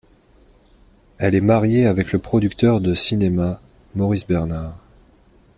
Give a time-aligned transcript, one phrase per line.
[1.19, 3.61] Elle est mariée avec le producteur de cinéma
[3.93, 4.79] Maurice Bernart.